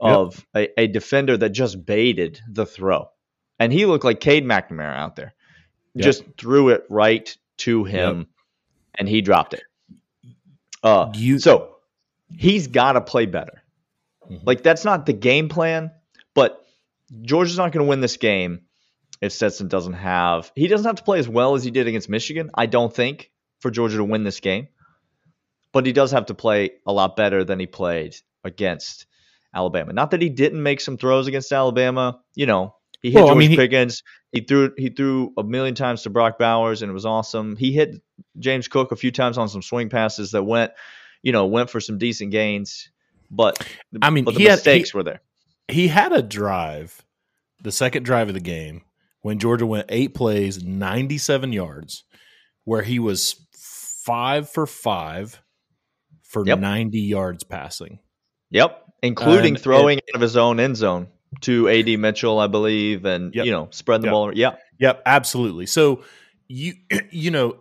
[0.00, 0.72] of yep.
[0.76, 3.10] a, a, defender that just baited the throw.
[3.60, 5.34] And he looked like Cade McNamara out there.
[5.94, 6.04] Yep.
[6.04, 8.26] Just threw it right to him yep.
[8.96, 9.62] and he dropped it.
[10.82, 11.76] Uh, you, so
[12.28, 13.62] he's got to play better.
[14.28, 14.44] Mm-hmm.
[14.44, 15.92] Like, that's not the game plan,
[16.34, 16.63] but
[17.22, 18.62] Georgia's not going to win this game
[19.20, 20.50] if Stetson doesn't have.
[20.54, 23.30] He doesn't have to play as well as he did against Michigan, I don't think,
[23.60, 24.68] for Georgia to win this game.
[25.72, 28.14] But he does have to play a lot better than he played
[28.44, 29.06] against
[29.52, 29.92] Alabama.
[29.92, 32.20] Not that he didn't make some throws against Alabama.
[32.34, 34.02] You know, he hit well, George I mean, he, Pickens.
[34.30, 37.56] He threw he threw a million times to Brock Bowers, and it was awesome.
[37.56, 38.00] He hit
[38.38, 40.72] James Cook a few times on some swing passes that went,
[41.22, 42.90] you know, went for some decent gains.
[43.30, 43.66] But
[44.00, 45.20] I mean, but the mistakes had, he, were there
[45.68, 47.04] he had a drive,
[47.62, 48.82] the second drive of the game,
[49.22, 52.04] when Georgia went eight plays, 97 yards,
[52.64, 55.40] where he was five for five
[56.22, 56.58] for yep.
[56.58, 58.00] 90 yards passing.
[58.50, 58.80] Yep.
[59.02, 61.08] Including throwing out of his own end zone
[61.42, 63.46] to AD Mitchell, I believe, and, yep.
[63.46, 64.12] you know, spreading the yep.
[64.12, 64.36] ball.
[64.36, 64.54] Yeah.
[64.78, 65.02] Yep.
[65.06, 65.66] Absolutely.
[65.66, 66.04] So,
[66.48, 66.74] you
[67.10, 67.56] you know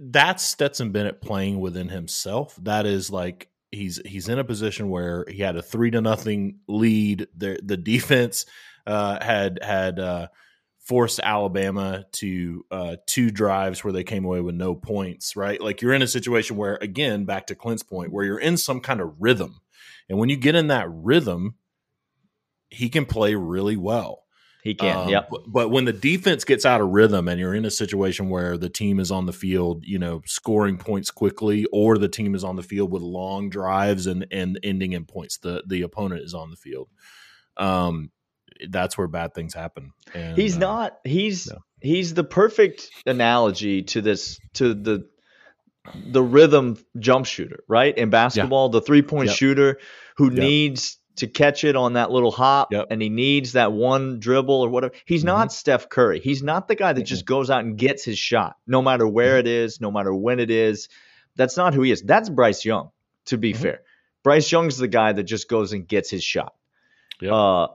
[0.00, 2.56] that's Stetson Bennett playing within himself.
[2.62, 6.60] That is like he's he's in a position where he had a three to nothing
[6.68, 7.28] lead.
[7.36, 8.46] The the defense
[8.86, 10.28] uh, had had uh,
[10.80, 15.36] forced Alabama to uh, two drives where they came away with no points.
[15.36, 18.56] Right, like you're in a situation where again, back to Clint's point, where you're in
[18.56, 19.60] some kind of rhythm,
[20.08, 21.56] and when you get in that rhythm,
[22.68, 24.25] he can play really well.
[24.66, 25.20] He can, um, yeah.
[25.30, 28.58] But, but, when the defense gets out of rhythm and you're in a situation where
[28.58, 32.42] the team is on the field, you know, scoring points quickly, or the team is
[32.42, 36.34] on the field with long drives and and ending in points, the the opponent is
[36.34, 36.88] on the field.
[37.56, 38.10] Um,
[38.68, 39.92] that's where bad things happen.
[40.12, 40.98] And, he's uh, not.
[41.04, 41.58] He's no.
[41.80, 45.08] he's the perfect analogy to this to the
[45.94, 47.96] the rhythm jump shooter, right?
[47.96, 48.80] In basketball, yeah.
[48.80, 49.36] the three point yep.
[49.36, 49.78] shooter
[50.16, 50.40] who yep.
[50.40, 52.86] needs to catch it on that little hop yep.
[52.90, 54.94] and he needs that one dribble or whatever.
[55.04, 55.28] He's mm-hmm.
[55.28, 56.20] not Steph Curry.
[56.20, 57.06] He's not the guy that mm-hmm.
[57.06, 59.46] just goes out and gets his shot, no matter where mm-hmm.
[59.46, 60.88] it is, no matter when it is.
[61.34, 62.02] That's not who he is.
[62.02, 62.90] That's Bryce Young,
[63.26, 63.62] to be mm-hmm.
[63.62, 63.80] fair.
[64.22, 66.54] Bryce Young's the guy that just goes and gets his shot.
[67.20, 67.32] Yep.
[67.32, 67.66] Uh,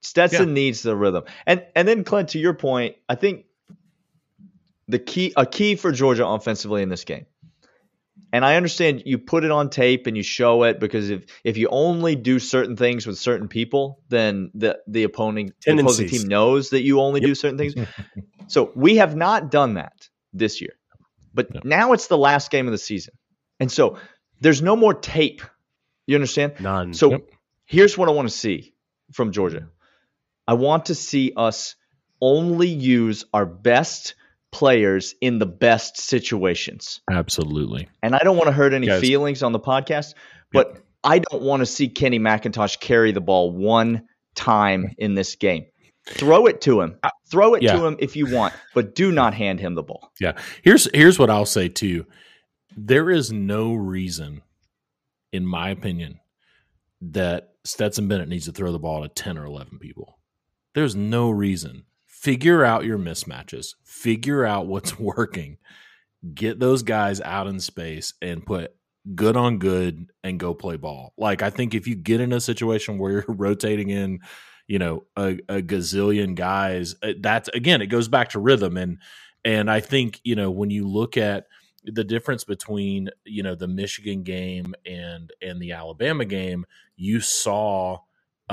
[0.00, 0.54] Stetson yeah.
[0.54, 1.24] needs the rhythm.
[1.46, 3.46] And and then Clint, to your point, I think
[4.88, 7.26] the key a key for Georgia offensively in this game
[8.34, 11.56] and I understand you put it on tape and you show it because if if
[11.56, 16.26] you only do certain things with certain people, then the the opposing, the opposing team
[16.26, 17.28] knows that you only yep.
[17.28, 17.74] do certain things.
[18.48, 20.72] so we have not done that this year,
[21.32, 21.60] but no.
[21.62, 23.14] now it's the last game of the season,
[23.60, 23.98] and so
[24.40, 25.40] there's no more tape.
[26.08, 26.54] You understand?
[26.58, 26.92] None.
[26.92, 27.30] So yep.
[27.66, 28.74] here's what I want to see
[29.12, 29.68] from Georgia.
[30.48, 31.76] I want to see us
[32.20, 34.16] only use our best
[34.54, 37.00] players in the best situations.
[37.10, 37.88] Absolutely.
[38.04, 39.00] And I don't want to hurt any Guys.
[39.00, 40.14] feelings on the podcast,
[40.52, 40.84] but yep.
[41.02, 45.64] I don't want to see Kenny McIntosh carry the ball one time in this game.
[46.06, 47.00] Throw it to him.
[47.32, 47.74] Throw it yeah.
[47.74, 50.12] to him if you want, but do not hand him the ball.
[50.20, 50.34] Yeah.
[50.62, 52.06] Here's here's what I'll say too.
[52.76, 54.42] There is no reason,
[55.32, 56.20] in my opinion,
[57.00, 60.20] that Stetson Bennett needs to throw the ball to 10 or 11 people.
[60.74, 61.86] There's no reason
[62.24, 65.58] figure out your mismatches, figure out what's working,
[66.34, 68.74] get those guys out in space and put
[69.14, 71.12] good on good and go play ball.
[71.18, 74.20] Like I think if you get in a situation where you're rotating in,
[74.66, 76.94] you know a, a gazillion guys.
[77.02, 78.98] Uh, that's again, it goes back to rhythm and
[79.44, 81.46] and I think you know when you look at
[81.84, 86.64] the difference between you know the Michigan game and and the Alabama game,
[86.96, 87.98] you saw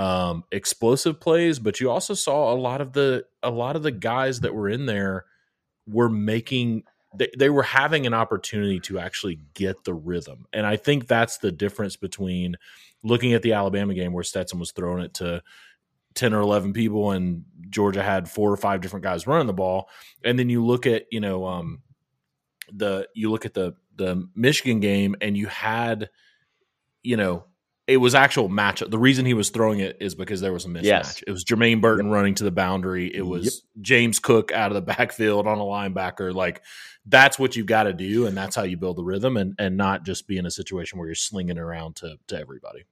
[0.02, 3.92] um, explosive plays, but you also saw a lot of the a lot of the
[3.92, 5.26] guys that were in there
[5.86, 6.84] were making
[7.16, 11.38] they, they were having an opportunity to actually get the rhythm, and I think that's
[11.38, 12.56] the difference between
[13.04, 15.44] looking at the Alabama game where Stetson was throwing it to
[16.16, 19.90] 10 or 11 people and Georgia had four or five different guys running the ball.
[20.24, 21.82] And then you look at you know um
[22.72, 26.10] the you look at the the Michigan game and you had
[27.04, 27.46] you know
[27.92, 28.90] it was actual matchup.
[28.90, 30.84] The reason he was throwing it is because there was a mismatch.
[30.84, 31.22] Yes.
[31.28, 32.14] It was Jermaine Burton yep.
[32.14, 33.14] running to the boundary.
[33.14, 33.54] It was yep.
[33.84, 36.34] James Cook out of the backfield on a linebacker.
[36.34, 36.64] Like
[37.06, 39.76] that's what you got to do, and that's how you build the rhythm, and and
[39.76, 42.86] not just be in a situation where you're slinging around to to everybody.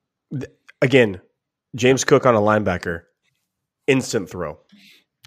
[0.81, 1.21] Again,
[1.77, 3.03] James Cook on a linebacker,
[3.87, 4.59] instant throw.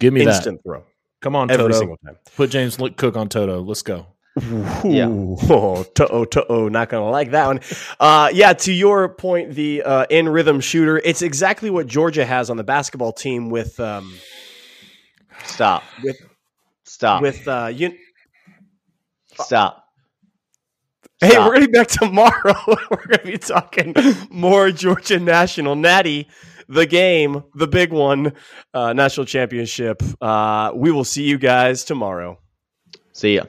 [0.00, 0.68] Give me instant that.
[0.68, 0.84] throw.
[1.22, 1.78] Come on, every To'oTo'o.
[1.78, 2.18] single time.
[2.36, 3.66] Put James Cook on To'oTo'o.
[3.66, 4.08] Let's go.
[4.84, 5.08] Yeah.
[5.08, 7.60] Oh, to-oh, to-oh, not going to like that one.
[8.00, 12.48] Uh, yeah, to your point, the uh, in rhythm shooter, it's exactly what Georgia has
[12.48, 13.78] on the basketball team with.
[13.78, 14.14] Um,
[15.44, 15.82] Stop.
[16.02, 16.16] With,
[16.84, 17.22] Stop.
[17.22, 17.96] With, uh, you.
[19.34, 19.84] Stop.
[21.20, 21.46] Hey, Stop.
[21.46, 22.54] we're going to be back tomorrow.
[22.90, 23.94] we're going to be talking
[24.30, 26.28] more Georgia National Natty,
[26.68, 28.32] the game, the big one,
[28.72, 30.02] uh, national championship.
[30.20, 32.38] Uh, we will see you guys tomorrow.
[33.12, 33.44] See ya.